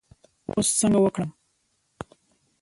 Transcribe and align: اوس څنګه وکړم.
اوس 0.51 0.67
څنګه 0.79 0.99
وکړم. 1.01 1.29